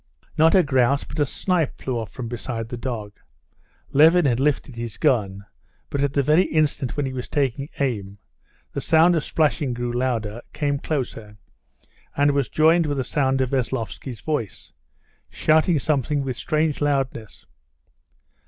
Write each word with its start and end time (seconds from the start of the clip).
Not 0.35 0.55
a 0.55 0.63
grouse 0.63 1.03
but 1.03 1.19
a 1.19 1.27
snipe 1.27 1.79
flew 1.79 1.99
up 1.99 2.09
from 2.09 2.27
beside 2.27 2.69
the 2.69 2.75
dog. 2.75 3.19
Levin 3.91 4.25
had 4.25 4.39
lifted 4.39 4.75
his 4.75 4.97
gun, 4.97 5.45
but 5.91 6.01
at 6.03 6.13
the 6.13 6.23
very 6.23 6.45
instant 6.45 6.97
when 6.97 7.05
he 7.05 7.13
was 7.13 7.27
taking 7.29 7.69
aim, 7.79 8.17
the 8.73 8.81
sound 8.81 9.15
of 9.15 9.23
splashing 9.23 9.75
grew 9.75 9.93
louder, 9.93 10.41
came 10.53 10.79
closer, 10.79 11.37
and 12.17 12.31
was 12.31 12.49
joined 12.49 12.87
with 12.87 12.97
the 12.97 13.03
sound 13.03 13.41
of 13.41 13.51
Veslovsky's 13.51 14.21
voice, 14.21 14.73
shouting 15.29 15.77
something 15.77 16.23
with 16.23 16.35
strange 16.35 16.81
loudness. 16.81 17.45